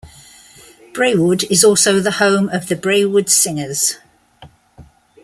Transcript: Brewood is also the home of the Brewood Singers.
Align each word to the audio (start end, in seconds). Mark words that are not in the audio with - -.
Brewood 0.93 1.43
is 1.43 1.63
also 1.63 1.99
the 1.99 2.13
home 2.13 2.49
of 2.49 2.69
the 2.69 2.75
Brewood 2.75 3.29
Singers. 3.29 3.99